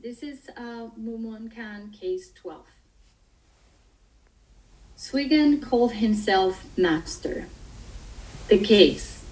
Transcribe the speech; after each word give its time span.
This 0.00 0.22
is 0.22 0.50
uh, 0.56 0.88
Mumonkan 1.00 1.92
case 1.92 2.30
12. 2.32 2.66
Zuigan 4.98 5.62
called 5.62 5.92
himself 5.92 6.66
master. 6.76 7.46
The 8.48 8.58
case. 8.58 9.24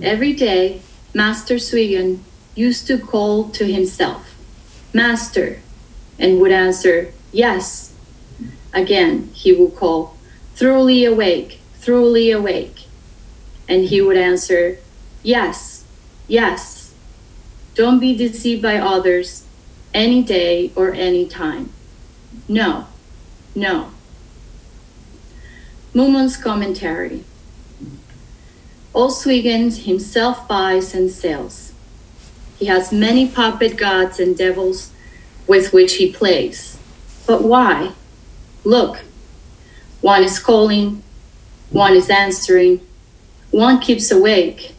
Every 0.00 0.32
day, 0.32 0.80
Master 1.12 1.56
Zuigan 1.56 2.20
used 2.54 2.86
to 2.86 2.98
call 2.98 3.50
to 3.50 3.64
himself, 3.64 4.34
Master, 4.94 5.60
and 6.18 6.40
would 6.40 6.52
answer, 6.52 7.12
Yes. 7.32 7.92
Again, 8.72 9.30
he 9.34 9.52
would 9.52 9.76
call, 9.76 10.16
Thoroughly 10.54 11.04
awake, 11.04 11.60
thoroughly 11.74 12.30
awake. 12.30 12.86
And 13.68 13.84
he 13.84 14.00
would 14.00 14.16
answer, 14.16 14.78
Yes, 15.22 15.75
yes. 16.28 16.94
Don't 17.74 17.98
be 17.98 18.16
deceived 18.16 18.62
by 18.62 18.78
others 18.78 19.44
any 19.92 20.22
day 20.22 20.72
or 20.74 20.92
any 20.92 21.26
time. 21.26 21.70
No, 22.48 22.86
no. 23.54 23.90
Mumon's 25.92 26.36
commentary. 26.36 27.24
Oswigen 28.94 29.84
himself 29.84 30.48
buys 30.48 30.94
and 30.94 31.10
sells. 31.10 31.72
He 32.58 32.66
has 32.66 32.92
many 32.92 33.28
puppet 33.28 33.76
gods 33.76 34.18
and 34.18 34.36
devils 34.36 34.90
with 35.46 35.72
which 35.72 35.94
he 35.94 36.10
plays. 36.12 36.78
But 37.26 37.42
why? 37.42 37.92
Look, 38.64 39.00
one 40.00 40.22
is 40.22 40.38
calling, 40.38 41.02
one 41.70 41.94
is 41.94 42.08
answering, 42.08 42.80
one 43.50 43.80
keeps 43.80 44.10
awake, 44.10 44.75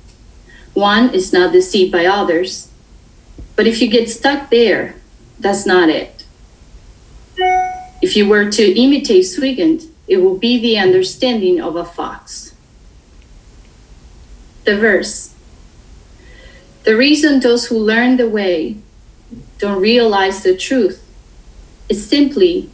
one 0.78 1.10
is 1.10 1.34
not 1.34 1.52
deceived 1.52 1.92
by 1.92 2.06
others, 2.06 2.70
but 3.56 3.66
if 3.66 3.82
you 3.82 3.88
get 3.88 4.08
stuck 4.08 4.52
there, 4.52 4.94
that's 5.40 5.66
not 5.66 5.90
it. 5.90 6.24
If 8.00 8.16
you 8.16 8.30
were 8.30 8.52
to 8.52 8.80
imitate 8.80 9.24
Zuigan, 9.24 9.90
it 10.08 10.18
will 10.18 10.38
be 10.38 10.60
the 10.60 10.78
understanding 10.78 11.60
of 11.60 11.76
a 11.76 11.84
fox. 11.84 12.54
The 14.66 14.78
verse 14.78 15.34
The 16.84 16.96
reason 16.96 17.40
those 17.40 17.66
who 17.68 17.80
learn 17.80 18.18
the 18.18 18.30
way 18.30 18.78
don't 19.58 19.82
realize 19.82 20.44
the 20.44 20.56
truth 20.56 21.02
is 21.90 22.08
simply 22.08 22.70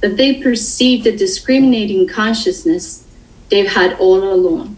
that 0.00 0.16
they 0.16 0.40
perceive 0.40 1.02
the 1.02 1.16
discriminating 1.16 2.06
consciousness 2.06 3.04
they've 3.50 3.74
had 3.74 3.98
all 3.98 4.22
along. 4.22 4.77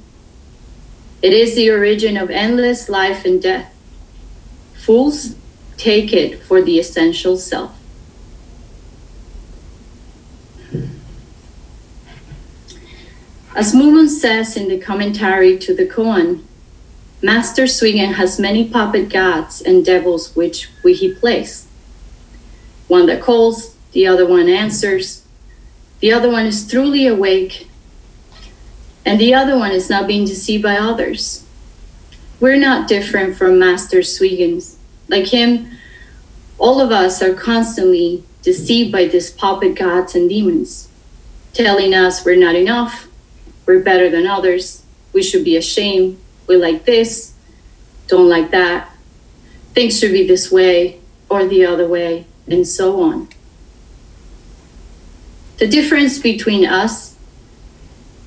It 1.23 1.33
is 1.33 1.55
the 1.55 1.71
origin 1.71 2.17
of 2.17 2.31
endless 2.31 2.89
life 2.89 3.25
and 3.25 3.43
death. 3.43 3.75
Fools 4.75 5.35
take 5.77 6.13
it 6.13 6.43
for 6.43 6.63
the 6.63 6.79
essential 6.79 7.37
self. 7.37 7.77
As 13.55 13.75
Mumon 13.75 14.09
says 14.09 14.57
in 14.57 14.69
the 14.69 14.79
commentary 14.79 15.59
to 15.59 15.75
the 15.75 15.87
koan, 15.87 16.45
Master 17.21 17.65
Zuigan 17.65 18.15
has 18.15 18.39
many 18.39 18.67
puppet 18.67 19.11
gods 19.11 19.61
and 19.61 19.85
devils 19.85 20.35
which 20.35 20.71
we 20.83 20.95
he 20.95 21.13
plays. 21.13 21.67
One 22.89 23.07
that 23.07 23.21
calls, 23.21 23.75
the 23.93 24.07
other 24.07 24.27
one 24.27 24.49
answers, 24.49 25.27
the 26.01 26.13
other 26.13 26.31
one 26.31 26.47
is 26.47 26.67
truly 26.67 27.07
awake, 27.07 27.70
and 29.05 29.21
the 29.21 29.35
other 29.35 29.59
one 29.59 29.73
is 29.73 29.91
not 29.91 30.07
being 30.07 30.25
deceived 30.25 30.63
by 30.63 30.77
others. 30.77 31.45
We're 32.39 32.59
not 32.59 32.89
different 32.89 33.37
from 33.37 33.59
Master 33.59 33.99
Zuigan's 33.99 34.79
like 35.11 35.27
him, 35.27 35.69
all 36.57 36.81
of 36.81 36.93
us 36.93 37.21
are 37.21 37.35
constantly 37.35 38.23
deceived 38.43 38.93
by 38.93 39.07
these 39.07 39.31
puppet 39.31 39.75
gods 39.75 40.15
and 40.15 40.29
demons, 40.29 40.89
telling 41.53 41.93
us 41.93 42.25
we're 42.25 42.37
not 42.37 42.55
enough, 42.55 43.09
we're 43.67 43.81
better 43.81 44.09
than 44.09 44.27
others, 44.27 44.85
we 45.13 45.23
should 45.23 45.45
be 45.45 45.57
ashamed, 45.57 46.19
we 46.47 46.57
like 46.57 46.85
this, 46.85 47.35
don't 48.07 48.29
like 48.29 48.53
that, 48.53 48.91
things 49.75 49.99
should 49.99 50.13
be 50.13 50.27
this 50.27 50.53
way 50.53 51.01
or 51.29 51.45
the 51.45 51.67
other 51.67 51.89
way, 51.89 52.25
and 52.47 52.67
so 52.67 53.03
on. 53.03 53.29
The 55.59 55.67
difference 55.67 56.19
between 56.19 56.65
us 56.65 57.10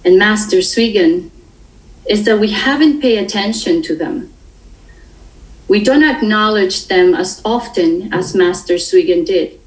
and 0.06 0.18
Master 0.18 0.58
Zuigan 0.58 1.30
is 2.08 2.25
that 2.25 2.40
we 2.40 2.52
haven't 2.52 3.02
paid 3.02 3.18
attention 3.18 3.81
to 3.84 3.96
them 3.96 4.34
we 5.68 5.84
don't 5.84 6.03
acknowledge 6.03 6.88
them 6.88 7.16
as 7.16 7.41
often 7.46 8.13
as 8.13 8.36
Master 8.36 8.75
Zuigan 8.75 9.25
did. 9.25 9.59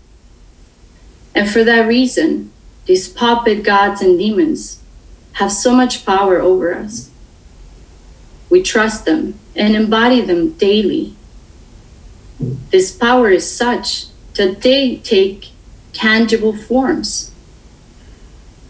And 1.35 1.51
for 1.51 1.65
that 1.65 1.89
reason, 1.89 2.53
these 2.85 3.09
puppet 3.09 3.65
gods 3.65 4.01
and 4.03 4.19
demons 4.19 4.81
have 5.33 5.53
so 5.53 5.75
much 5.75 6.07
power 6.07 6.41
over 6.41 6.75
us. 6.75 7.11
We 8.49 8.63
trust 8.63 9.05
them 9.05 9.39
and 9.55 9.75
embody 9.75 10.21
them 10.21 10.53
daily. 10.53 11.15
This 12.71 12.93
power 12.93 13.31
is 13.31 13.51
such 13.51 14.07
that 14.35 14.63
they 14.63 14.97
take 14.97 15.51
tangible 15.93 16.57
forms. 16.57 17.33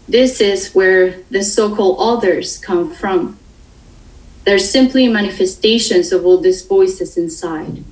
This 0.07 0.39
is 0.39 0.73
where 0.73 1.21
the 1.29 1.43
so 1.43 1.75
called 1.75 1.97
others 1.99 2.57
come 2.57 2.93
from. 2.93 3.37
They're 4.45 4.57
simply 4.57 5.09
manifestations 5.09 6.13
of 6.13 6.25
all 6.25 6.37
these 6.37 6.65
voices 6.65 7.17
inside. 7.17 7.83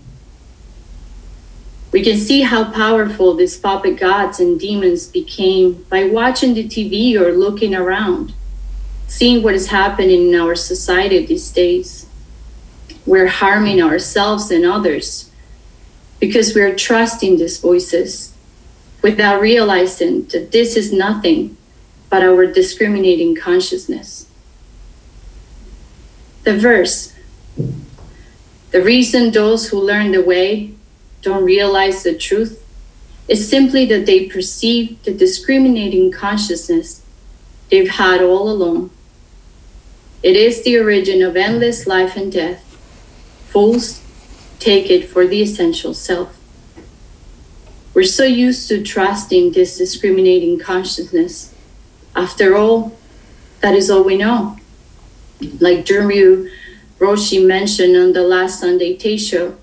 We 1.91 2.01
can 2.01 2.17
see 2.17 2.41
how 2.41 2.71
powerful 2.71 3.33
these 3.33 3.57
puppet 3.57 3.99
gods 3.99 4.39
and 4.39 4.57
demons 4.57 5.07
became 5.07 5.85
by 5.89 6.05
watching 6.05 6.53
the 6.53 6.65
TV 6.65 7.15
or 7.19 7.33
looking 7.33 7.75
around, 7.75 8.33
seeing 9.07 9.43
what 9.43 9.55
is 9.55 9.67
happening 9.67 10.29
in 10.29 10.35
our 10.35 10.55
society 10.55 11.25
these 11.25 11.51
days. 11.51 12.05
We're 13.05 13.27
harming 13.27 13.81
ourselves 13.81 14.49
and 14.51 14.65
others 14.65 15.31
because 16.19 16.55
we're 16.55 16.75
trusting 16.75 17.37
these 17.37 17.59
voices 17.59 18.33
without 19.01 19.41
realizing 19.41 20.25
that 20.27 20.51
this 20.53 20.77
is 20.77 20.93
nothing 20.93 21.57
but 22.15 22.23
our 22.23 22.45
discriminating 22.45 23.35
consciousness 23.35 24.27
the 26.45 26.57
verse. 26.57 27.13
The 28.71 28.81
reason 28.81 29.31
those 29.31 29.67
who 29.67 29.81
learn 29.81 30.13
the 30.13 30.21
way 30.21 30.71
don't 31.21 31.43
realize 31.43 32.03
the 32.03 32.15
truth 32.17 32.63
is 33.27 33.49
simply 33.49 33.85
that 33.87 34.05
they 34.05 34.27
perceive 34.27 35.03
the 35.03 35.13
discriminating 35.13 36.09
consciousness 36.09 37.01
they've 37.69 37.89
had 37.89 38.21
all 38.21 38.49
along. 38.49 38.91
It 40.23 40.37
is 40.37 40.63
the 40.63 40.77
origin 40.79 41.21
of 41.21 41.35
endless 41.35 41.85
life 41.85 42.15
and 42.15 42.31
death. 42.31 42.63
Fools 43.49 44.01
take 44.59 44.89
it 44.89 45.09
for 45.09 45.27
the 45.27 45.41
essential 45.41 45.93
self. 45.93 46.37
We're 47.93 48.03
so 48.03 48.23
used 48.23 48.69
to 48.69 48.81
trusting 48.81 49.51
this 49.51 49.77
discriminating 49.77 50.59
consciousness. 50.59 51.54
After 52.15 52.55
all, 52.55 52.97
that 53.61 53.75
is 53.75 53.89
all 53.89 54.03
we 54.03 54.17
know 54.17 54.57
like 55.59 55.85
Jeremy 55.85 56.49
Roshi 56.99 57.45
mentioned 57.45 57.95
on 57.95 58.13
the 58.13 58.23
last 58.23 58.59
Sunday 58.59 58.95
Tay 58.95 59.17
show, 59.17 59.55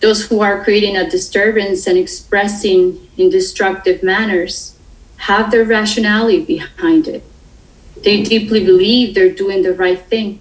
those 0.00 0.26
who 0.26 0.40
are 0.40 0.62
creating 0.62 0.96
a 0.96 1.08
disturbance 1.08 1.86
and 1.86 1.98
expressing 1.98 3.08
in 3.16 3.30
destructive 3.30 4.02
manners 4.02 4.76
have 5.16 5.50
their 5.50 5.64
rationality 5.64 6.44
behind 6.44 7.08
it. 7.08 7.22
They 8.02 8.22
deeply 8.22 8.64
believe 8.64 9.14
they're 9.14 9.32
doing 9.32 9.62
the 9.62 9.72
right 9.72 10.00
thing 10.00 10.40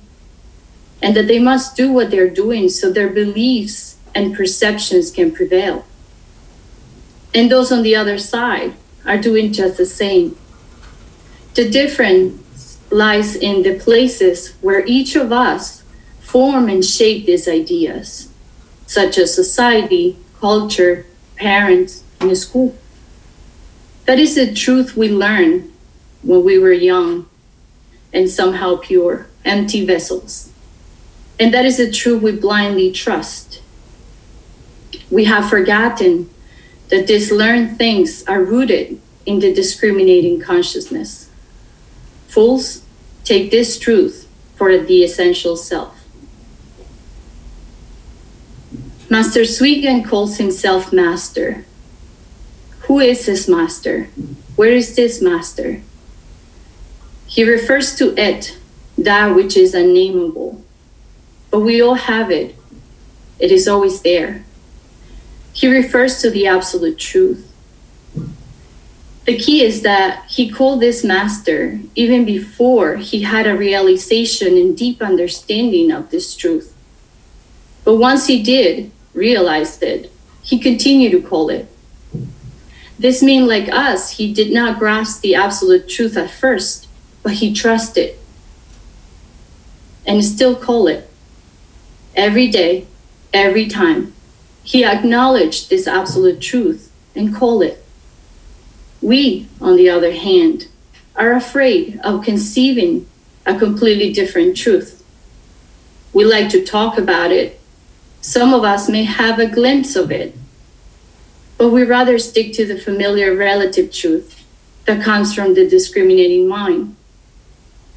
and 1.02 1.16
that 1.16 1.28
they 1.28 1.40
must 1.40 1.78
do 1.78 1.92
what 1.92 2.12
they're 2.12 2.30
doing 2.30 2.70
so 2.70 2.92
their 2.92 3.10
beliefs 3.10 3.98
and 4.16 4.36
perceptions 4.36 5.12
can 5.12 5.32
prevail. 5.32 5.86
And 7.34 7.50
those 7.50 7.72
on 7.72 7.84
the 7.84 7.96
other 7.96 8.18
side 8.18 8.74
are 9.06 9.18
doing 9.18 9.54
just 9.54 9.78
the 9.78 9.86
same. 9.86 10.38
The 11.56 11.70
difference 11.70 12.80
lies 12.90 13.36
in 13.36 13.62
the 13.62 13.78
places 13.78 14.56
where 14.62 14.84
each 14.88 15.16
of 15.16 15.32
us 15.32 15.84
form 16.20 16.68
and 16.68 16.84
shape 16.84 17.28
these 17.28 17.48
ideas, 17.48 18.30
such 18.88 19.20
as 19.20 19.36
society, 19.36 20.18
culture, 20.40 21.06
parents, 21.36 22.04
and 22.20 22.36
school. 22.36 22.76
That 24.06 24.18
is 24.18 24.34
the 24.34 24.52
truth 24.52 24.98
we 24.98 25.10
learned 25.10 25.72
when 26.24 26.44
we 26.44 26.58
were 26.58 26.74
young 26.74 27.28
and 28.12 28.30
somehow 28.30 28.78
pure, 28.78 29.28
empty 29.46 29.86
vessels. 29.86 30.52
And 31.40 31.54
that 31.54 31.66
is 31.66 31.78
the 31.78 31.92
truth 31.92 32.24
we 32.24 32.32
blindly 32.32 32.92
trust. 32.92 33.62
We 35.12 35.26
have 35.26 35.50
forgotten 35.50 36.30
that 36.90 37.06
these 37.06 37.32
learned 37.32 37.78
things 37.78 38.24
are 38.26 38.44
rooted 38.44 39.00
in 39.26 39.40
the 39.40 39.54
discriminating 39.54 40.40
consciousness. 40.40 41.30
Fools 42.34 42.84
Take 43.24 43.52
this 43.52 43.80
truth 43.80 44.28
for 44.56 44.78
the 44.78 45.04
essential 45.04 45.56
self. 45.56 46.04
Master 49.10 49.42
Zuigan 49.42 50.04
calls 50.06 50.38
himself 50.38 50.92
master. 50.92 51.66
Who 52.82 53.00
is 53.00 53.26
this 53.26 53.48
master? 53.48 54.10
Where 54.58 54.72
is 54.72 54.96
this 54.96 55.22
master? 55.22 55.82
He 57.28 57.44
refers 57.44 57.96
to 57.96 58.14
it, 58.20 58.58
that 58.98 59.36
which 59.36 59.56
is 59.56 59.74
unnameable. 59.74 60.62
But 61.50 61.62
we 61.62 61.82
all 61.82 61.96
have 61.96 62.30
it, 62.30 62.56
it 63.40 63.52
is 63.52 63.68
always 63.68 64.02
there. 64.02 64.44
He 65.54 65.68
refers 65.68 66.20
to 66.22 66.30
the 66.30 66.48
absolute 66.48 66.98
truth. 66.98 67.53
The 69.26 69.38
key 69.38 69.64
is 69.64 69.84
that 69.84 70.26
he 70.30 70.50
called 70.50 70.82
this 70.82 71.04
master 71.04 71.80
even 71.96 72.26
before 72.26 72.98
he 72.98 73.22
had 73.22 73.48
a 73.48 73.56
realization 73.56 74.58
and 74.58 74.78
deep 74.78 75.02
understanding 75.02 75.92
of 75.92 76.10
this 76.10 76.36
truth. 76.36 76.76
But 77.86 77.96
once 77.96 78.28
he 78.28 78.44
did 78.44 78.92
realize 79.14 79.82
it, 79.82 80.12
he 80.42 80.60
continued 80.60 81.12
to 81.12 81.22
call 81.22 81.50
it. 81.50 81.70
This 83.00 83.24
means, 83.24 83.48
like 83.48 83.70
us, 83.70 84.18
he 84.18 84.34
did 84.34 84.52
not 84.52 84.80
grasp 84.80 85.22
the 85.22 85.36
absolute 85.36 85.88
truth 85.88 86.16
at 86.18 86.30
first, 86.30 86.88
but 87.22 87.34
he 87.34 87.54
trusted 87.54 88.16
and 90.06 90.24
still 90.24 90.56
call 90.56 90.88
it 90.88 91.10
every 92.16 92.50
day, 92.50 92.88
every 93.34 93.68
time. 93.68 94.14
He 94.64 94.86
acknowledged 94.86 95.70
this 95.70 95.88
absolute 95.88 96.42
truth 96.42 96.92
and 97.16 97.36
call 97.36 97.62
it. 97.62 97.83
We, 99.04 99.50
on 99.60 99.76
the 99.76 99.90
other 99.90 100.14
hand, 100.14 100.70
are 101.18 101.34
afraid 101.34 102.00
of 102.06 102.24
conceiving 102.24 103.06
a 103.46 103.60
completely 103.60 104.14
different 104.14 104.56
truth. 104.56 105.04
We 106.14 106.24
like 106.24 106.48
to 106.52 106.64
talk 106.64 106.98
about 106.98 107.30
it. 107.30 107.60
Some 108.22 108.54
of 108.54 108.64
us 108.64 108.88
may 108.88 109.04
have 109.04 109.40
a 109.40 109.46
glimpse 109.46 109.98
of 109.98 110.10
it, 110.10 110.34
but 111.58 111.70
we 111.70 111.84
rather 111.84 112.18
stick 112.18 112.54
to 112.54 112.66
the 112.66 112.80
familiar 112.80 113.36
relative 113.36 113.92
truth 113.92 114.46
that 114.86 115.04
comes 115.04 115.36
from 115.36 115.54
the 115.54 115.68
discriminating 115.68 116.48
mind, 116.48 116.96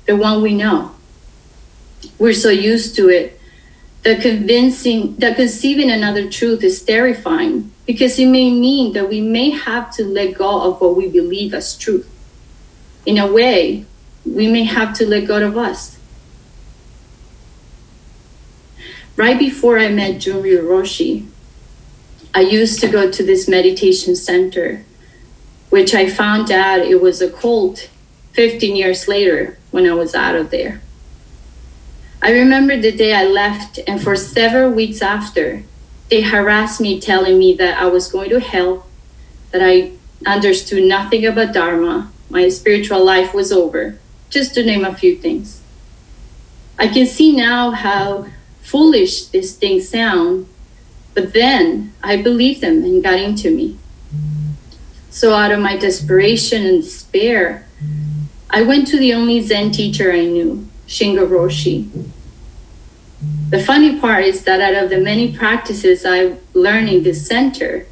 the 0.07 0.17
one 0.17 0.43
we 0.43 0.55
know. 0.55 0.91
We're 2.19 2.35
so 2.35 2.51
used 2.51 2.97
to 2.97 3.09
it 3.11 3.41
that 4.03 4.23
convincing 4.23 5.15
that 5.19 5.37
conceiving 5.37 5.89
another 5.89 6.29
truth 6.29 6.65
is 6.65 6.83
terrifying 6.83 7.71
because 7.87 8.19
it 8.19 8.27
may 8.27 8.51
mean 8.51 8.93
that 8.93 9.09
we 9.09 9.21
may 9.21 9.51
have 9.51 9.93
to 9.93 10.05
let 10.05 10.35
go 10.35 10.63
of 10.63 10.81
what 10.81 10.97
we 10.97 11.09
believe 11.09 11.55
as 11.55 11.79
truth. 11.79 12.11
In 13.07 13.17
a 13.17 13.33
way, 13.33 13.85
we 14.25 14.49
may 14.51 14.65
have 14.65 14.93
to 14.99 15.07
let 15.07 15.29
go 15.29 15.47
of 15.47 15.57
us. 15.57 15.97
Right 19.15 19.39
before 19.39 19.79
I 19.79 19.89
met 19.89 20.17
Junryu 20.17 20.63
Roshi, 20.63 21.29
I 22.35 22.41
used 22.41 22.81
to 22.81 22.89
go 22.89 23.11
to 23.11 23.23
this 23.23 23.49
meditation 23.49 24.15
center, 24.17 24.85
which 25.71 25.95
I 25.95 26.11
found 26.11 26.51
out 26.51 26.81
it 26.81 27.01
was 27.01 27.23
a 27.23 27.31
cult 27.31 27.89
15 28.33 28.77
years 28.77 29.09
later 29.09 29.57
when 29.71 29.87
I 29.87 29.95
was 29.95 30.15
out 30.15 30.35
of 30.35 30.51
there. 30.51 30.83
I 32.21 32.33
remember 32.33 32.79
the 32.79 32.93
day 32.93 33.15
I 33.15 33.25
left, 33.25 33.79
and 33.87 34.03
for 34.03 34.17
several 34.17 34.71
weeks 34.71 35.01
after, 35.01 35.63
they 36.09 36.23
harassed 36.23 36.81
me, 36.81 37.01
telling 37.01 37.39
me 37.39 37.55
that 37.55 37.79
I 37.79 37.87
was 37.87 38.11
going 38.11 38.31
to 38.31 38.41
hell, 38.41 38.87
that 39.51 39.63
I 39.63 39.93
understood 40.25 40.85
nothing 40.85 41.27
about 41.27 41.53
Dharma, 41.53 42.11
my 42.31 42.49
spiritual 42.49 43.05
life 43.05 43.35
was 43.35 43.53
over, 43.53 43.99
just 44.31 44.55
to 44.55 44.65
name 44.65 44.85
a 44.85 44.95
few 44.95 45.17
things. 45.17 45.61
I 46.79 46.89
can 46.89 47.07
see 47.07 47.35
now 47.35 47.71
how 47.71 48.27
foolish 48.63 49.27
these 49.27 49.55
things 49.55 49.89
sound, 49.89 50.49
but 51.15 51.33
then 51.33 51.95
I 52.03 52.23
believed 52.23 52.61
them 52.61 52.85
and 52.85 53.03
got 53.03 53.19
into 53.19 53.51
me. 53.51 53.79
So, 55.11 55.33
out 55.33 55.53
of 55.53 55.61
my 55.61 55.77
desperation 55.77 56.67
and 56.67 56.83
despair, 56.83 57.67
I 58.51 58.63
went 58.63 58.87
to 58.89 58.99
the 58.99 59.15
only 59.15 59.41
Zen 59.41 59.71
teacher 59.71 60.13
I 60.13 60.27
knew, 60.27 60.69
Shingo 60.87 61.27
Roshi. 61.27 61.89
The 63.49 63.63
funny 63.63 63.99
part 63.99 64.25
is 64.25 64.45
that 64.45 64.61
out 64.61 64.85
of 64.85 64.91
the 64.91 64.99
many 64.99 65.37
practices 65.37 66.05
I 66.05 66.37
learned 66.53 66.89
in 66.89 67.03
this 67.03 67.27
center, 67.27 67.87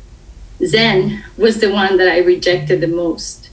Zen 0.64 1.24
was 1.36 1.60
the 1.60 1.72
one 1.72 1.96
that 1.96 2.08
I 2.08 2.18
rejected 2.18 2.80
the 2.80 2.88
most. 2.88 3.50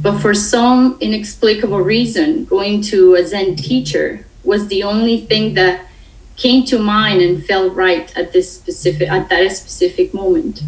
But 0.00 0.20
for 0.20 0.34
some 0.34 0.96
inexplicable 1.00 1.80
reason, 1.80 2.44
going 2.46 2.82
to 2.82 3.14
a 3.14 3.26
Zen 3.26 3.56
teacher 3.56 4.26
was 4.42 4.68
the 4.68 4.82
only 4.82 5.20
thing 5.20 5.54
that 5.54 5.86
came 6.36 6.64
to 6.66 6.78
mind 6.78 7.20
and 7.20 7.44
felt 7.44 7.74
right 7.74 8.16
at 8.16 8.32
this 8.32 8.50
specific 8.52 9.08
at 9.08 9.28
that 9.28 9.52
specific 9.52 10.12
moment. 10.14 10.62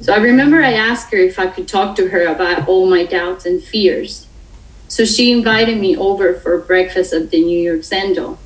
So 0.00 0.12
I 0.12 0.18
remember 0.18 0.62
I 0.62 0.74
asked 0.74 1.10
her 1.12 1.18
if 1.18 1.38
I 1.38 1.48
could 1.48 1.66
talk 1.66 1.96
to 1.96 2.10
her 2.10 2.24
about 2.26 2.68
all 2.68 2.86
my 2.88 3.04
doubts 3.04 3.44
and 3.46 3.62
fears. 3.62 4.26
So 4.86 5.04
she 5.04 5.32
invited 5.32 5.78
me 5.78 5.96
over 5.96 6.34
for 6.34 6.58
breakfast 6.58 7.12
at 7.12 7.30
the 7.30 7.42
New 7.42 7.58
York 7.58 7.80
Zendo. 7.80 8.38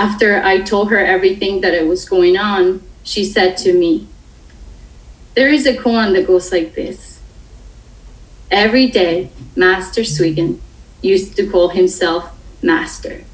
After 0.00 0.42
I 0.42 0.62
told 0.62 0.88
her 0.88 0.98
everything 0.98 1.60
that 1.60 1.74
it 1.74 1.86
was 1.86 2.08
going 2.08 2.38
on, 2.38 2.82
she 3.02 3.22
said 3.22 3.58
to 3.58 3.74
me, 3.74 4.08
There 5.34 5.50
is 5.50 5.66
a 5.66 5.76
koan 5.76 6.14
that 6.14 6.26
goes 6.26 6.50
like 6.50 6.74
this. 6.74 7.20
Every 8.50 8.86
day, 8.86 9.28
Master 9.54 10.00
Zuigan 10.00 10.58
used 11.02 11.36
to 11.36 11.46
call 11.46 11.68
himself 11.68 12.34
Master 12.62 13.24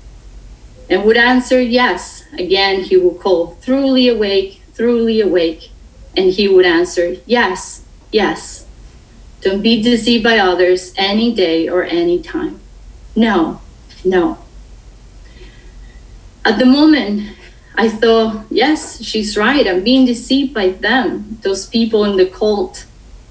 and 0.91 1.05
would 1.05 1.17
answer 1.17 1.61
yes. 1.61 2.25
Again, 2.33 2.83
he 2.83 2.97
would 2.97 3.21
call, 3.21 3.57
truly 3.63 4.09
awake, 4.09 4.61
truly 4.75 5.21
awake. 5.21 5.71
And 6.17 6.33
he 6.33 6.49
would 6.49 6.67
answer, 6.67 7.15
yes, 7.27 7.85
yes. 8.11 8.67
Don't 9.41 9.63
be 9.63 9.81
deceived 9.81 10.25
by 10.25 10.39
others 10.39 10.93
any 10.97 11.33
day 11.33 11.69
or 11.69 11.85
any 11.85 12.21
time. 12.21 12.59
No, 13.15 13.61
no. 14.05 14.39
At 16.47 16.61
the 16.61 16.65
moment, 16.65 17.37
I 17.75 17.89
thought, 17.89 18.47
yes, 18.51 19.03
she's 19.03 19.37
right. 19.37 19.67
I'm 19.67 19.83
being 19.83 20.07
deceived 20.07 20.55
by 20.55 20.69
them. 20.69 21.41
Those 21.43 21.67
people 21.67 22.05
in 22.05 22.17
the 22.17 22.27
cult 22.27 22.87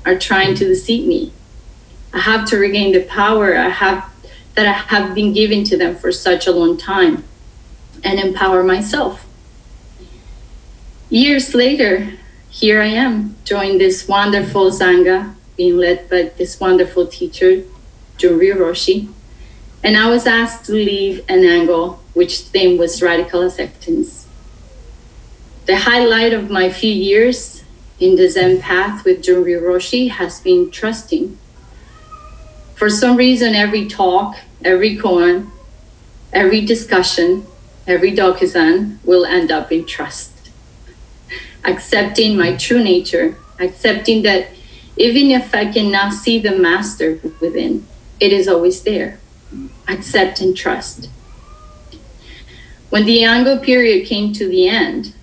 are 0.05 0.19
trying 0.19 0.53
to 0.55 0.65
deceive 0.65 1.07
me. 1.07 1.31
I 2.13 2.19
have 2.19 2.45
to 2.49 2.57
regain 2.57 2.91
the 2.91 3.03
power 3.03 3.57
I 3.57 3.69
have 3.69 4.03
that 4.55 4.67
I 4.67 4.73
have 4.73 5.15
been 5.15 5.31
given 5.31 5.63
to 5.63 5.77
them 5.77 5.95
for 5.95 6.11
such 6.11 6.45
a 6.45 6.51
long 6.51 6.75
time 6.77 7.23
and 8.03 8.19
empower 8.19 8.63
myself. 8.63 9.25
Years 11.09 11.55
later, 11.55 12.17
here 12.49 12.81
I 12.81 12.87
am, 12.87 13.37
joining 13.45 13.77
this 13.77 14.09
wonderful 14.09 14.71
Sangha, 14.71 15.35
being 15.55 15.77
led 15.77 16.09
by 16.09 16.33
this 16.37 16.59
wonderful 16.59 17.07
teacher, 17.07 17.63
Junryu 18.17 18.55
Roshi. 18.55 19.07
And 19.81 19.95
I 19.95 20.09
was 20.09 20.27
asked 20.27 20.65
to 20.65 20.73
leave 20.73 21.23
an 21.29 21.45
Ango 21.45 21.99
which 22.15 22.39
theme 22.39 22.79
was 22.79 23.03
radical 23.03 23.43
acceptance. 23.43 24.25
The 25.67 25.77
highlight 25.77 26.33
of 26.33 26.49
my 26.49 26.71
few 26.71 26.91
years 26.91 27.63
in 27.99 28.15
the 28.15 28.27
Zen 28.27 28.59
path 28.59 29.05
with 29.05 29.21
Junryu 29.21 29.61
Roshi 29.61 30.09
has 30.09 30.39
been 30.39 30.71
trusting. 30.71 31.37
For 32.73 32.89
some 32.89 33.15
reason, 33.15 33.53
every 33.53 33.87
talk, 33.87 34.37
every 34.63 34.97
koan, 34.97 35.51
every 36.33 36.65
discussion 36.65 37.45
every 37.87 38.11
Dokusan 38.11 38.97
will 39.03 39.25
end 39.25 39.51
up 39.51 39.71
in 39.71 39.85
trust. 39.85 40.31
Accepting 41.63 42.37
my 42.37 42.55
true 42.55 42.83
nature, 42.83 43.37
accepting 43.59 44.23
that 44.23 44.49
even 44.97 45.31
if 45.31 45.53
I 45.53 45.71
cannot 45.71 46.13
see 46.13 46.39
the 46.39 46.57
master 46.57 47.19
within, 47.39 47.85
it 48.19 48.31
is 48.31 48.47
always 48.47 48.83
there. 48.83 49.19
Accept 49.87 50.41
and 50.41 50.55
trust. 50.55 51.09
When 52.95 53.05
the 53.05 53.25
Ango 53.25 53.59
period 53.59 54.07
came 54.07 54.31
to 54.31 54.47
the 54.47 54.69
end, 54.69 55.13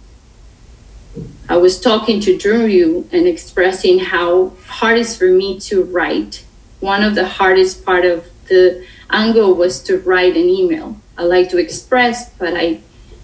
I 1.49 1.57
was 1.57 1.81
talking 1.81 2.21
to 2.21 2.37
Junryu 2.37 3.11
and 3.11 3.26
expressing 3.26 3.99
how 3.99 4.52
hard 4.67 4.99
it 4.99 5.00
is 5.00 5.17
for 5.17 5.29
me 5.29 5.59
to 5.61 5.83
write. 5.83 6.45
One 6.81 7.02
of 7.02 7.14
the 7.14 7.26
hardest 7.26 7.83
part 7.83 8.05
of 8.05 8.26
the 8.50 8.85
Ango 9.09 9.55
was 9.55 9.83
to 9.85 9.97
write 10.00 10.37
an 10.37 10.50
email 10.50 11.00
I 11.17 11.23
like 11.23 11.49
to 11.49 11.57
express, 11.57 12.29
but 12.35 12.52
I, 12.55 12.83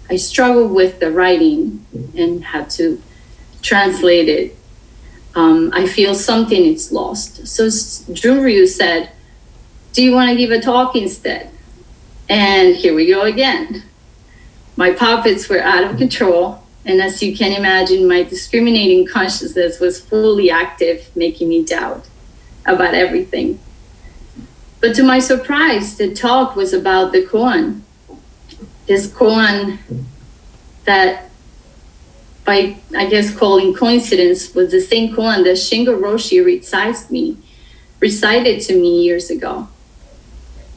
I 0.09 0.15
struggle 0.15 0.67
with 0.67 0.99
the 0.99 1.11
writing 1.11 1.85
and 2.17 2.43
have 2.45 2.69
to 2.69 2.99
translate 3.61 4.29
it. 4.29 4.57
Um, 5.35 5.69
I 5.75 5.85
feel 5.85 6.15
something 6.15 6.65
is 6.65 6.91
lost. 6.91 7.45
So 7.45 7.67
Junryu 7.67 8.67
said, 8.67 9.11
Do 9.93 10.01
you 10.01 10.11
want 10.11 10.31
to 10.31 10.35
give 10.35 10.49
a 10.49 10.59
talk 10.59 10.95
instead? 10.95 11.51
And 12.27 12.75
here 12.75 12.95
we 12.95 13.05
go 13.05 13.21
again. 13.21 13.83
My 14.79 14.93
puppets 14.93 15.49
were 15.49 15.61
out 15.61 15.83
of 15.83 15.97
control. 15.97 16.63
And 16.85 17.01
as 17.01 17.21
you 17.21 17.35
can 17.35 17.51
imagine, 17.51 18.07
my 18.07 18.23
discriminating 18.23 19.05
consciousness 19.05 19.77
was 19.77 19.99
fully 19.99 20.49
active, 20.49 21.13
making 21.17 21.49
me 21.49 21.65
doubt 21.65 22.05
about 22.65 22.93
everything. 22.93 23.59
But 24.79 24.95
to 24.95 25.03
my 25.03 25.19
surprise, 25.19 25.97
the 25.97 26.15
talk 26.15 26.55
was 26.55 26.71
about 26.71 27.11
the 27.11 27.25
koan. 27.25 27.81
This 28.87 29.07
koan 29.07 29.79
that 30.85 31.29
by 32.45 32.77
I 32.95 33.05
guess 33.07 33.35
calling 33.35 33.73
coincidence 33.73 34.55
was 34.55 34.71
the 34.71 34.79
same 34.79 35.13
koan 35.13 35.43
that 35.43 35.57
Shingo 35.57 35.99
Roshi 35.99 36.43
recited 36.43 37.11
me 37.11 37.37
recited 37.99 38.61
to 38.61 38.79
me 38.79 39.03
years 39.03 39.29
ago. 39.29 39.67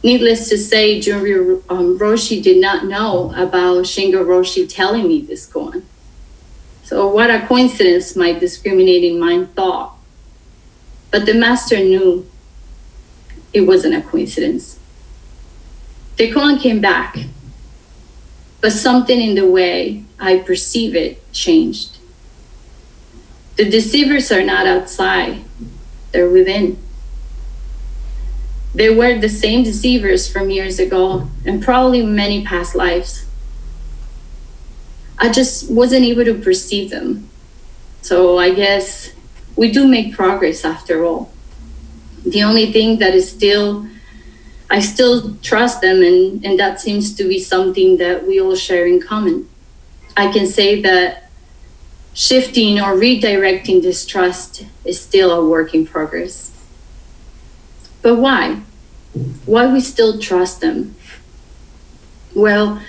Needless 0.02 0.49
to 0.49 0.59
say, 0.59 0.99
Junryu 0.99 1.62
um, 1.68 1.99
Roshi 1.99 2.42
did 2.42 2.61
not 2.61 2.87
know 2.87 3.32
about 3.37 3.85
Shingo 3.85 4.25
Roshi 4.25 4.68
telling 4.68 5.06
me 5.06 5.21
this 5.21 5.49
koan. 5.49 5.85
So 6.82 7.09
what 7.09 7.30
a 7.30 7.47
coincidence, 7.47 8.16
my 8.16 8.32
discriminating 8.32 9.21
mind 9.21 9.54
thought. 9.54 9.97
But 11.12 11.26
the 11.26 11.35
master 11.35 11.76
knew 11.76 12.28
it 13.52 13.62
wasn't 13.62 13.94
a 13.94 14.02
coincidence. 14.02 14.80
The 16.16 16.32
koan 16.32 16.61
came 16.61 16.80
back, 16.80 17.16
but 18.61 18.73
something 18.73 19.21
in 19.21 19.35
the 19.35 19.49
way 19.49 20.04
I 20.18 20.38
perceive 20.38 20.97
it 20.97 21.32
changed. 21.32 21.99
The 23.56 23.68
deceivers 23.68 24.32
are 24.32 24.44
not 24.44 24.66
outside, 24.66 25.44
they're 26.11 26.28
within. 26.28 26.78
They 28.75 28.95
were 28.95 29.19
the 29.19 29.29
same 29.29 29.64
deceivers 29.64 30.31
from 30.31 30.50
years 30.50 30.79
ago 30.79 31.29
and 31.45 31.62
probably 31.62 32.05
many 32.05 32.45
past 32.45 32.75
lives. 32.75 33.26
I 35.19 35.31
just 35.31 35.71
wasn't 35.71 36.05
able 36.05 36.25
to 36.25 36.35
perceive 36.35 36.91
them. 36.91 37.29
So 38.00 38.38
I 38.38 38.52
guess 38.52 39.12
we 39.57 39.71
do 39.71 39.87
make 39.87 40.14
progress 40.14 40.64
after 40.64 41.05
all. 41.05 41.31
The 42.25 42.43
only 42.43 42.73
thing 42.73 42.99
that 42.99 43.14
is 43.14 43.31
still, 43.31 43.87
I 44.71 44.81
still 44.81 45.37
trust 45.43 45.81
them, 45.81 46.02
and, 46.02 46.45
and 46.45 46.59
that 46.59 46.81
seems 46.81 47.14
to 47.17 47.29
be 47.29 47.38
something 47.38 47.99
that 47.99 48.26
we 48.26 48.41
all 48.41 48.57
share 48.57 48.87
in 48.87 49.00
common. 49.00 49.49
I 50.17 50.33
can 50.33 50.47
say 50.47 50.81
that 50.83 51.31
shifting 52.14 52.81
or 52.81 52.95
redirecting 52.95 53.83
this 53.83 54.07
trust 54.07 54.67
is 54.85 55.00
still 55.00 55.31
a 55.31 55.49
work 55.49 55.75
in 55.75 55.87
progress. 55.87 56.50
But 58.02 58.16
why? 58.16 58.61
Why 59.47 59.66
we 59.73 59.80
still 59.80 60.18
trust 60.18 60.61
them? 60.61 60.97
Well, 62.35 62.82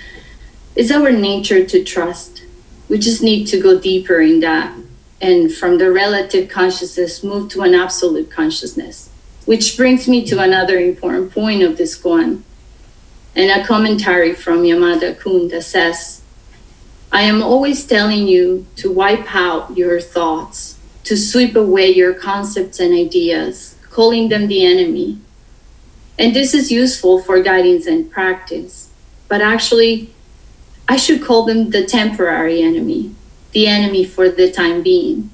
it's 0.74 0.90
our 0.90 1.10
nature 1.12 1.64
to 1.64 1.84
trust. 1.84 2.42
We 2.88 2.98
just 2.98 3.22
need 3.22 3.46
to 3.46 3.60
go 3.60 3.78
deeper 3.78 4.20
in 4.20 4.40
that 4.40 4.76
and 5.20 5.52
from 5.52 5.78
the 5.78 5.90
relative 5.90 6.48
consciousness 6.48 7.22
move 7.22 7.48
to 7.50 7.62
an 7.62 7.74
absolute 7.74 8.30
consciousness. 8.30 9.10
Which 9.46 9.76
brings 9.76 10.08
me 10.08 10.24
to 10.26 10.40
another 10.40 10.78
important 10.78 11.32
point 11.32 11.62
of 11.62 11.76
this 11.76 11.96
koan 11.98 12.42
and 13.36 13.50
a 13.50 13.66
commentary 13.66 14.32
from 14.32 14.62
Yamada 14.62 15.16
Koun 15.16 15.50
that 15.50 15.62
says, 15.62 16.22
I 17.12 17.22
am 17.22 17.42
always 17.42 17.86
telling 17.86 18.26
you 18.26 18.66
to 18.76 18.90
wipe 18.90 19.34
out 19.34 19.76
your 19.76 20.00
thoughts, 20.00 20.78
to 21.04 21.16
sweep 21.16 21.56
away 21.56 21.90
your 21.90 22.14
concepts 22.14 22.80
and 22.80 22.94
ideas, 22.94 23.76
calling 23.94 24.28
them 24.28 24.48
the 24.48 24.66
enemy, 24.66 25.16
and 26.18 26.34
this 26.34 26.52
is 26.52 26.72
useful 26.72 27.22
for 27.22 27.40
guidance 27.40 27.86
and 27.86 28.10
practice. 28.10 28.90
But 29.28 29.40
actually, 29.40 30.10
I 30.88 30.96
should 30.96 31.22
call 31.22 31.44
them 31.44 31.70
the 31.70 31.84
temporary 31.86 32.60
enemy, 32.60 33.14
the 33.52 33.68
enemy 33.68 34.04
for 34.04 34.28
the 34.28 34.50
time 34.50 34.82
being. 34.82 35.30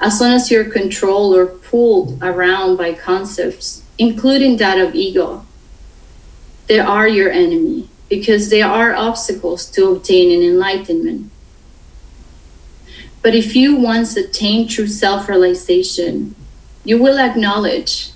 As 0.00 0.20
long 0.20 0.34
as 0.34 0.48
you're 0.48 0.70
controlled 0.70 1.34
or 1.34 1.46
pulled 1.46 2.22
around 2.22 2.76
by 2.76 2.94
concepts, 2.94 3.82
including 3.98 4.58
that 4.58 4.78
of 4.78 4.94
ego, 4.94 5.44
they 6.68 6.78
are 6.78 7.08
your 7.08 7.30
enemy 7.30 7.88
because 8.08 8.48
they 8.48 8.62
are 8.62 8.94
obstacles 8.94 9.66
to 9.70 9.90
obtaining 9.90 10.42
enlightenment. 10.42 11.32
But 13.22 13.34
if 13.34 13.56
you 13.56 13.74
once 13.74 14.16
attain 14.16 14.68
true 14.68 14.86
self 14.86 15.28
realization, 15.28 16.36
you 16.86 17.02
will 17.02 17.18
acknowledge 17.18 18.12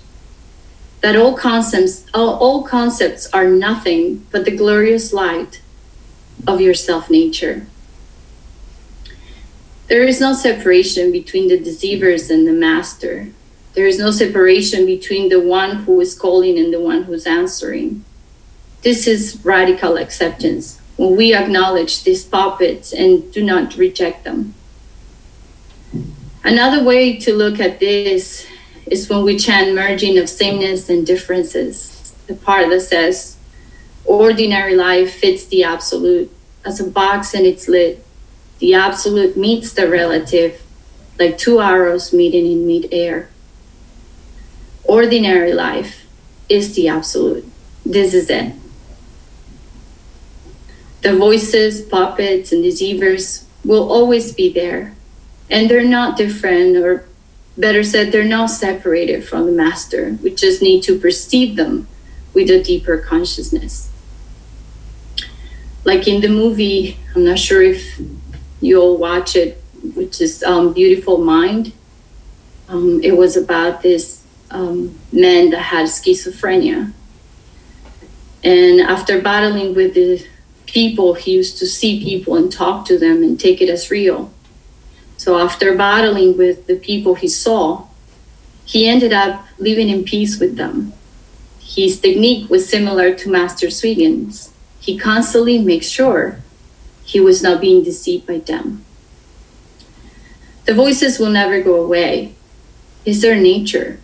that 1.01 1.17
all 1.17 1.35
concepts, 1.35 2.05
all, 2.13 2.35
all 2.35 2.63
concepts 2.63 3.27
are 3.33 3.47
nothing 3.47 4.25
but 4.31 4.45
the 4.45 4.55
glorious 4.55 5.11
light 5.11 5.61
of 6.47 6.61
your 6.61 6.73
self 6.73 7.09
nature. 7.09 7.67
There 9.87 10.03
is 10.03 10.21
no 10.21 10.33
separation 10.33 11.11
between 11.11 11.49
the 11.49 11.59
deceivers 11.59 12.29
and 12.29 12.47
the 12.47 12.53
master. 12.53 13.27
There 13.73 13.87
is 13.87 13.99
no 13.99 14.09
separation 14.09 14.85
between 14.85 15.27
the 15.27 15.41
one 15.41 15.83
who 15.83 15.99
is 15.99 16.17
calling 16.17 16.57
and 16.57 16.73
the 16.73 16.79
one 16.79 17.03
who's 17.03 17.27
answering. 17.27 18.05
This 18.83 19.05
is 19.05 19.37
radical 19.43 19.97
acceptance 19.97 20.79
when 20.95 21.17
we 21.17 21.35
acknowledge 21.35 22.03
these 22.03 22.23
puppets 22.23 22.93
and 22.93 23.31
do 23.33 23.43
not 23.43 23.75
reject 23.75 24.23
them. 24.23 24.53
Another 26.43 26.83
way 26.83 27.17
to 27.17 27.35
look 27.35 27.59
at 27.59 27.79
this 27.79 28.47
is 28.91 29.09
when 29.09 29.23
we 29.23 29.37
chant 29.37 29.73
merging 29.73 30.17
of 30.17 30.29
sameness 30.29 30.89
and 30.89 31.07
differences. 31.07 32.13
The 32.27 32.35
part 32.35 32.69
that 32.69 32.81
says, 32.81 33.37
ordinary 34.03 34.75
life 34.75 35.15
fits 35.15 35.45
the 35.45 35.63
absolute 35.63 36.29
as 36.65 36.81
a 36.81 36.83
box 36.83 37.33
and 37.33 37.45
its 37.45 37.69
lid. 37.69 38.03
The 38.59 38.73
absolute 38.73 39.37
meets 39.37 39.71
the 39.71 39.89
relative, 39.89 40.61
like 41.17 41.37
two 41.37 41.61
arrows 41.61 42.11
meeting 42.11 42.45
in 42.45 42.67
mid-air. 42.67 43.29
Ordinary 44.83 45.53
life 45.53 46.05
is 46.49 46.75
the 46.75 46.89
absolute. 46.89 47.49
This 47.85 48.13
is 48.13 48.29
it. 48.29 48.53
The 51.01 51.15
voices, 51.15 51.81
puppets, 51.81 52.51
and 52.51 52.61
deceivers 52.61 53.45
will 53.63 53.89
always 53.89 54.33
be 54.33 54.51
there, 54.51 54.93
and 55.49 55.69
they're 55.69 55.83
not 55.83 56.17
different 56.17 56.75
or 56.75 57.05
Better 57.61 57.83
said, 57.83 58.11
they're 58.11 58.23
not 58.23 58.47
separated 58.49 59.23
from 59.23 59.45
the 59.45 59.51
master. 59.51 60.17
We 60.23 60.33
just 60.33 60.63
need 60.63 60.81
to 60.83 60.97
perceive 60.97 61.55
them 61.55 61.87
with 62.33 62.49
a 62.49 62.63
deeper 62.63 62.97
consciousness. 62.97 63.91
Like 65.85 66.07
in 66.07 66.21
the 66.21 66.27
movie, 66.27 66.97
I'm 67.15 67.23
not 67.23 67.37
sure 67.37 67.61
if 67.61 68.01
you 68.61 68.81
all 68.81 68.97
watch 68.97 69.35
it, 69.35 69.61
which 69.93 70.19
is 70.21 70.41
um, 70.41 70.73
Beautiful 70.73 71.19
Mind. 71.19 71.73
Um, 72.67 72.99
it 73.03 73.15
was 73.15 73.37
about 73.37 73.83
this 73.83 74.23
um, 74.49 74.97
man 75.11 75.51
that 75.51 75.59
had 75.59 75.85
schizophrenia. 75.85 76.91
And 78.43 78.81
after 78.81 79.21
battling 79.21 79.75
with 79.75 79.93
the 79.93 80.25
people, 80.65 81.13
he 81.13 81.33
used 81.33 81.59
to 81.59 81.67
see 81.67 82.03
people 82.03 82.35
and 82.35 82.51
talk 82.51 82.85
to 82.85 82.97
them 82.97 83.21
and 83.21 83.39
take 83.39 83.61
it 83.61 83.69
as 83.69 83.91
real. 83.91 84.33
So 85.21 85.37
after 85.37 85.75
battling 85.75 86.35
with 86.35 86.65
the 86.65 86.75
people 86.75 87.13
he 87.13 87.27
saw, 87.27 87.85
he 88.65 88.87
ended 88.87 89.13
up 89.13 89.45
living 89.59 89.87
in 89.87 90.03
peace 90.03 90.39
with 90.39 90.55
them. 90.55 90.93
His 91.59 91.99
technique 91.99 92.49
was 92.49 92.67
similar 92.67 93.13
to 93.13 93.29
Master 93.29 93.67
Zuigan's. 93.67 94.51
He 94.79 94.97
constantly 94.97 95.59
makes 95.59 95.87
sure 95.87 96.39
he 97.03 97.19
was 97.19 97.43
not 97.43 97.61
being 97.61 97.83
deceived 97.83 98.25
by 98.25 98.39
them. 98.39 98.83
The 100.65 100.73
voices 100.73 101.19
will 101.19 101.29
never 101.29 101.61
go 101.61 101.75
away. 101.75 102.33
It's 103.05 103.21
their 103.21 103.39
nature. 103.39 103.99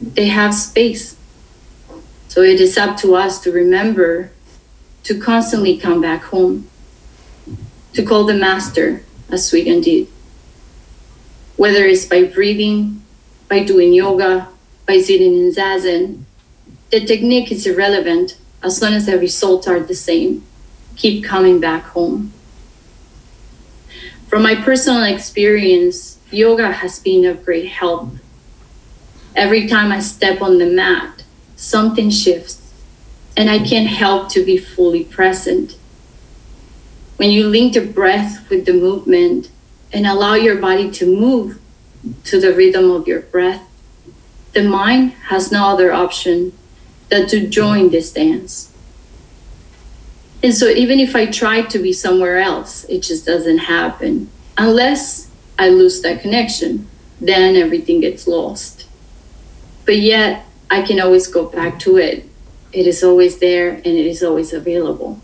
They 0.00 0.28
have 0.28 0.54
space. 0.54 1.16
So 2.28 2.42
it 2.42 2.60
is 2.60 2.78
up 2.78 2.96
to 2.98 3.16
us 3.16 3.40
to 3.40 3.50
remember 3.50 4.30
to 5.02 5.18
constantly 5.18 5.76
come 5.76 6.00
back 6.00 6.22
home, 6.30 6.70
to 7.94 8.04
call 8.04 8.24
the 8.24 8.34
Master, 8.34 9.02
as 9.32 9.50
Zuigan 9.50 9.82
did 9.82 10.06
whether 11.60 11.84
it's 11.84 12.06
by 12.06 12.24
breathing, 12.24 13.02
by 13.46 13.62
doing 13.62 13.92
yoga, 13.92 14.48
by 14.86 14.98
sitting 14.98 15.34
in 15.34 15.52
zazen. 15.52 16.22
The 16.88 17.04
technique 17.04 17.52
is 17.52 17.66
irrelevant 17.66 18.38
as 18.62 18.80
long 18.80 18.94
as 18.94 19.04
the 19.04 19.18
results 19.18 19.68
are 19.68 19.78
the 19.78 19.94
same. 19.94 20.42
Keep 20.96 21.22
coming 21.22 21.60
back 21.60 21.84
home. 21.92 22.32
From 24.26 24.42
my 24.42 24.54
personal 24.54 25.04
experience, 25.04 26.18
yoga 26.30 26.72
has 26.72 26.98
been 26.98 27.26
of 27.26 27.44
great 27.44 27.68
help. 27.68 28.08
Every 29.36 29.68
time 29.68 29.92
I 29.92 30.00
step 30.00 30.40
on 30.40 30.56
the 30.56 30.64
mat, 30.64 31.24
something 31.56 32.08
shifts, 32.08 32.72
and 33.36 33.50
I 33.50 33.58
can't 33.58 33.86
help 33.86 34.30
to 34.30 34.42
be 34.42 34.56
fully 34.56 35.04
present. 35.04 35.76
When 37.18 37.30
you 37.30 37.46
link 37.46 37.74
the 37.74 37.84
breath 37.84 38.48
with 38.48 38.64
the 38.64 38.72
movement, 38.72 39.50
and 39.92 40.06
allow 40.06 40.34
your 40.34 40.56
body 40.56 40.90
to 40.90 41.06
move 41.06 41.60
to 42.24 42.40
the 42.40 42.54
rhythm 42.54 42.90
of 42.90 43.06
your 43.06 43.20
breath, 43.20 43.62
the 44.52 44.62
mind 44.62 45.12
has 45.28 45.52
no 45.52 45.66
other 45.66 45.92
option 45.92 46.52
than 47.08 47.26
to 47.28 47.46
join 47.46 47.90
this 47.90 48.12
dance. 48.12 48.72
And 50.42 50.54
so, 50.54 50.68
even 50.68 50.98
if 50.98 51.14
I 51.14 51.26
try 51.26 51.62
to 51.62 51.78
be 51.78 51.92
somewhere 51.92 52.38
else, 52.38 52.84
it 52.84 53.02
just 53.02 53.26
doesn't 53.26 53.58
happen 53.58 54.30
unless 54.56 55.28
I 55.58 55.68
lose 55.68 56.00
that 56.02 56.22
connection. 56.22 56.88
Then 57.20 57.56
everything 57.56 58.00
gets 58.00 58.26
lost. 58.26 58.86
But 59.84 59.98
yet, 59.98 60.46
I 60.70 60.82
can 60.82 61.00
always 61.00 61.26
go 61.26 61.46
back 61.46 61.78
to 61.80 61.98
it. 61.98 62.24
It 62.72 62.86
is 62.86 63.04
always 63.04 63.38
there 63.40 63.70
and 63.74 63.86
it 63.86 64.06
is 64.06 64.22
always 64.22 64.52
available. 64.52 65.20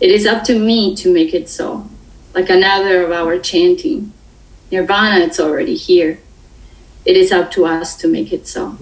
It 0.00 0.10
is 0.10 0.26
up 0.26 0.42
to 0.44 0.58
me 0.58 0.96
to 0.96 1.12
make 1.12 1.34
it 1.34 1.48
so, 1.48 1.88
like 2.34 2.50
another 2.50 3.04
of 3.04 3.12
our 3.12 3.38
chanting. 3.38 4.12
Nirvana, 4.70 5.24
it's 5.24 5.38
already 5.38 5.76
here. 5.76 6.18
It 7.04 7.16
is 7.16 7.30
up 7.30 7.50
to 7.52 7.64
us 7.64 7.96
to 7.96 8.08
make 8.08 8.32
it 8.32 8.48
so. 8.48 8.76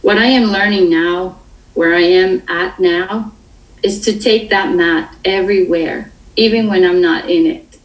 What 0.00 0.18
I 0.18 0.26
am 0.26 0.52
learning 0.52 0.88
now, 0.88 1.40
where 1.74 1.94
I 1.94 2.02
am 2.02 2.42
at 2.48 2.78
now, 2.78 3.32
is 3.82 4.00
to 4.02 4.18
take 4.18 4.48
that 4.50 4.74
mat 4.74 5.14
everywhere, 5.24 6.12
even 6.36 6.68
when 6.68 6.84
I'm 6.84 7.00
not 7.00 7.28
in 7.28 7.46
it. 7.46 7.78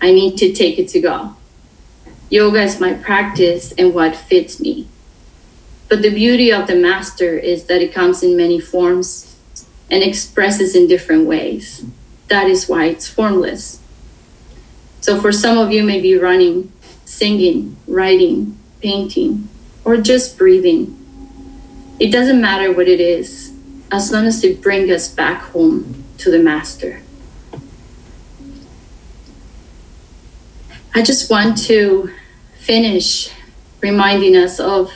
I 0.00 0.12
need 0.12 0.36
to 0.38 0.52
take 0.52 0.78
it 0.78 0.88
to 0.88 1.00
go. 1.00 1.36
Yoga 2.30 2.62
is 2.62 2.80
my 2.80 2.94
practice 2.94 3.72
and 3.72 3.94
what 3.94 4.16
fits 4.16 4.60
me. 4.60 4.88
But 5.88 6.02
the 6.02 6.10
beauty 6.14 6.52
of 6.52 6.66
the 6.66 6.76
master 6.76 7.36
is 7.36 7.64
that 7.64 7.82
it 7.82 7.92
comes 7.92 8.22
in 8.22 8.36
many 8.36 8.60
forms 8.60 9.36
and 9.90 10.02
expresses 10.02 10.74
in 10.74 10.88
different 10.88 11.26
ways. 11.26 11.84
That 12.30 12.48
is 12.48 12.68
why 12.68 12.86
it's 12.86 13.08
formless. 13.08 13.80
So 15.00 15.20
for 15.20 15.32
some 15.32 15.58
of 15.58 15.72
you, 15.72 15.82
maybe 15.82 16.14
running, 16.14 16.72
singing, 17.04 17.76
writing, 17.88 18.56
painting, 18.80 19.48
or 19.84 19.96
just 19.96 20.38
breathing. 20.38 20.96
It 21.98 22.12
doesn't 22.12 22.40
matter 22.40 22.72
what 22.72 22.88
it 22.88 23.00
is, 23.00 23.52
as 23.90 24.12
long 24.12 24.26
as 24.26 24.44
it 24.44 24.62
brings 24.62 24.90
us 24.90 25.08
back 25.12 25.42
home 25.42 26.04
to 26.18 26.30
the 26.30 26.38
master. 26.38 27.02
I 30.94 31.02
just 31.02 31.28
want 31.30 31.58
to 31.64 32.12
finish 32.58 33.32
reminding 33.80 34.36
us 34.36 34.60
of 34.60 34.92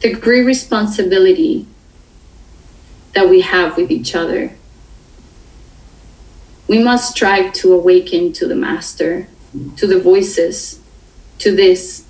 the 0.00 0.14
great 0.14 0.46
responsibility 0.46 1.66
that 3.12 3.28
we 3.28 3.42
have 3.42 3.76
with 3.76 3.90
each 3.90 4.14
other. 4.14 4.52
We 6.70 6.78
must 6.78 7.10
strive 7.10 7.52
to 7.54 7.72
awaken 7.72 8.32
to 8.34 8.46
the 8.46 8.54
Master, 8.54 9.26
to 9.76 9.86
the 9.86 9.98
voices, 9.98 10.80
to 11.40 11.54
this, 11.54 12.04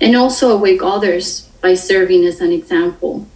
and 0.00 0.16
also 0.16 0.50
awake 0.50 0.82
others 0.82 1.48
by 1.60 1.74
serving 1.74 2.26
as 2.26 2.40
an 2.40 2.50
example, 2.50 3.28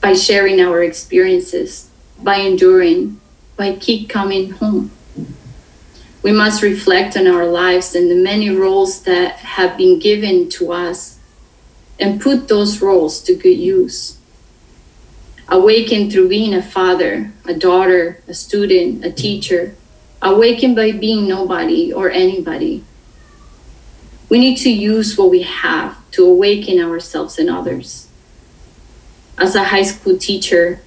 by 0.00 0.14
sharing 0.14 0.60
our 0.60 0.82
experiences, 0.82 1.88
by 2.20 2.38
enduring, 2.38 3.20
by 3.56 3.76
keep 3.76 4.08
coming 4.08 4.50
home 4.50 4.90
we 6.24 6.32
must 6.32 6.62
reflect 6.62 7.18
on 7.18 7.26
our 7.26 7.44
lives 7.44 7.94
and 7.94 8.10
the 8.10 8.16
many 8.16 8.48
roles 8.48 9.02
that 9.02 9.36
have 9.36 9.76
been 9.76 9.98
given 9.98 10.48
to 10.48 10.72
us 10.72 11.18
and 12.00 12.18
put 12.18 12.48
those 12.48 12.80
roles 12.80 13.20
to 13.24 13.36
good 13.36 13.58
use. 13.58 14.16
Awaken 15.48 16.10
through 16.10 16.28
being 16.28 16.54
a 16.54 16.62
father, 16.62 17.32
a 17.46 17.54
daughter, 17.54 18.22
a 18.26 18.34
student, 18.34 19.04
a 19.04 19.12
teacher. 19.12 19.74
Awaken 20.22 20.74
by 20.74 20.92
being 20.92 21.28
nobody 21.28 21.92
or 21.92 22.10
anybody. 22.10 22.82
We 24.28 24.38
need 24.38 24.56
to 24.58 24.70
use 24.70 25.18
what 25.18 25.30
we 25.30 25.42
have 25.42 25.98
to 26.12 26.24
awaken 26.24 26.80
ourselves 26.80 27.38
and 27.38 27.50
others. 27.50 28.08
As 29.36 29.54
a 29.54 29.64
high 29.64 29.82
school 29.82 30.16
teacher, 30.16 30.80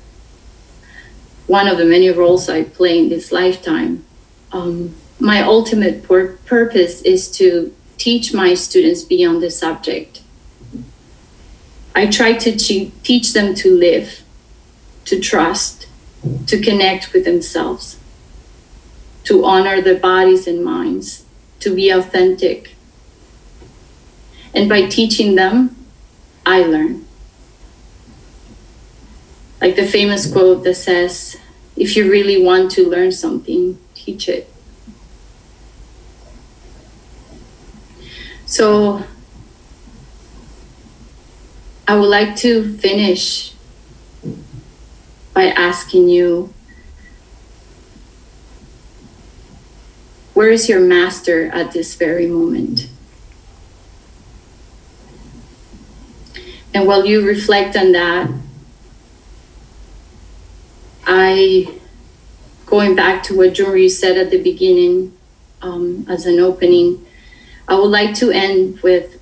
one 1.45 1.67
of 1.67 1.77
the 1.77 1.85
many 1.85 2.09
roles 2.09 2.49
I 2.49 2.63
play 2.63 2.97
in 2.97 3.09
this 3.09 3.31
lifetime, 3.31 4.05
um, 4.51 4.95
my 5.19 5.41
ultimate 5.41 6.03
pur- 6.03 6.37
purpose 6.45 7.01
is 7.01 7.29
to 7.31 7.73
teach 7.97 8.33
my 8.33 8.53
students 8.53 9.03
beyond 9.03 9.41
the 9.41 9.49
subject. 9.49 10.21
I 11.95 12.07
try 12.07 12.33
to 12.33 12.55
te- 12.55 12.91
teach 13.03 13.33
them 13.33 13.55
to 13.55 13.75
live, 13.75 14.23
to 15.07 15.19
trust, 15.19 15.87
to 16.47 16.59
connect 16.59 17.13
with 17.13 17.23
themselves, 17.23 17.97
to 19.23 19.45
honor 19.45 19.81
their 19.81 19.97
bodies 19.97 20.47
and 20.47 20.63
minds, 20.63 21.23
to 21.61 21.73
be 21.73 21.89
authentic. 21.89 22.75
And 24.53 24.67
by 24.67 24.87
teaching 24.87 25.35
them, 25.35 25.77
I 26.45 26.63
learn. 26.63 27.05
Like 29.61 29.77
the 29.77 29.87
famous 29.87 30.29
quote 30.29 30.65
that 30.65 30.75
says, 30.75 31.37
if 31.77 31.95
you 31.95 32.11
really 32.11 32.43
want 32.43 32.71
to 32.71 32.89
learn 32.89 33.13
something, 33.13 33.79
teach 33.93 34.27
it. 34.27 34.51
So 38.45 39.03
I 41.87 41.95
would 41.95 42.09
like 42.09 42.35
to 42.37 42.77
finish 42.77 43.53
by 45.37 45.49
asking 45.49 46.09
you 46.09 46.51
where 50.33 50.49
is 50.49 50.67
your 50.67 50.79
master 50.79 51.45
at 51.53 51.73
this 51.73 51.93
very 51.93 52.25
moment? 52.25 52.89
And 56.73 56.87
while 56.87 57.05
you 57.05 57.23
reflect 57.23 57.77
on 57.77 57.91
that, 57.91 58.31
I, 61.05 61.71
going 62.65 62.95
back 62.95 63.21
to 63.25 63.37
what 63.37 63.53
Junri 63.53 63.91
said 63.91 64.17
at 64.17 64.31
the 64.31 64.41
beginning 64.41 65.15
um, 65.61 66.07
as 66.09 66.25
an 66.25 66.39
opening, 66.39 67.05
I 67.67 67.75
would 67.75 67.91
like 67.91 68.15
to 68.15 68.31
end 68.31 68.79
with 68.79 69.21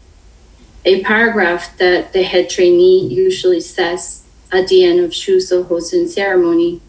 a 0.86 1.04
paragraph 1.04 1.78
that 1.78 2.13
the 2.13 2.23
head 2.23 2.49
trainee 2.49 3.06
usually 3.06 3.60
says 3.60 4.24
at 4.56 4.68
the 4.68 4.84
end 4.84 5.00
of 5.00 5.12
Shuso 5.12 5.68
Hosen 5.68 6.08
ceremony, 6.08 6.82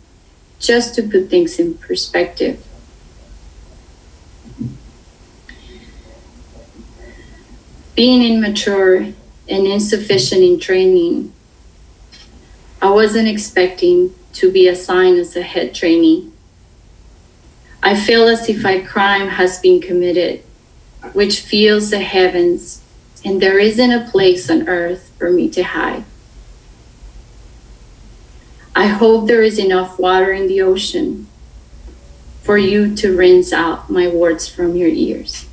just 0.59 0.95
to 0.95 1.03
put 1.03 1.29
things 1.29 1.59
in 1.59 1.75
perspective. 1.75 2.65
Being 7.95 8.37
immature 8.37 8.97
and 9.49 9.67
insufficient 9.67 10.43
in 10.43 10.61
training, 10.61 11.33
I 12.81 12.91
wasn't 12.91 13.29
expecting 13.29 14.15
to 14.35 14.53
be 14.53 14.69
assigned 14.69 15.19
as 15.19 15.35
a 15.35 15.43
head 15.43 15.75
trainee. 15.75 16.31
I 17.83 17.99
feel 17.99 18.29
as 18.29 18.49
if 18.49 18.65
a 18.65 18.83
crime 18.83 19.29
has 19.29 19.59
been 19.59 19.81
committed 19.81 20.43
which 21.13 21.41
fills 21.41 21.91
the 21.91 22.01
heavens, 22.01 22.83
and 23.25 23.41
there 23.41 23.59
isn't 23.59 23.91
a 23.91 24.09
place 24.11 24.51
on 24.51 24.69
earth 24.69 25.13
for 25.19 25.31
me 25.31 25.49
to 25.51 25.63
hide. 25.63 26.05
I 28.77 28.89
hope 28.89 29.27
there 29.27 29.43
is 29.43 29.59
enough 29.59 29.99
water 29.99 30.31
in 30.33 30.49
the 30.49 30.61
ocean 30.61 31.29
for 32.43 32.59
you 32.59 32.95
to 32.97 33.17
rinse 33.17 33.51
out 33.51 33.89
my 33.89 34.07
words 34.07 34.47
from 34.47 34.77
your 34.77 34.91
ears. 34.91 35.47